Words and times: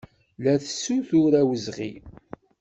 La 0.43 0.53
tessutur 0.61 1.31
awezɣi. 1.41 1.93